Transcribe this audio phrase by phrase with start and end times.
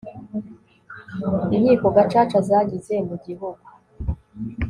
[1.55, 3.65] inkiko gacaca zagize mu gihugu